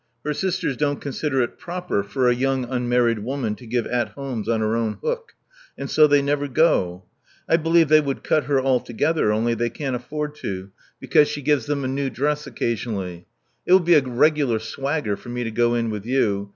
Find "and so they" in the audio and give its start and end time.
5.77-6.23